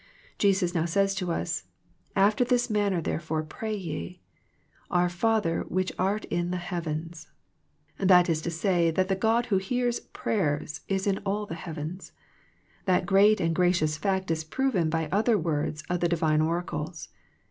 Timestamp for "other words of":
15.11-15.99